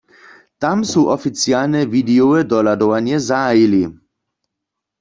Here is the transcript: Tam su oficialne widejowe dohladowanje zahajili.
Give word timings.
Tam 0.61 0.79
su 0.91 1.01
oficialne 1.15 1.81
widejowe 1.93 2.39
dohladowanje 2.53 3.17
zahajili. 3.27 3.83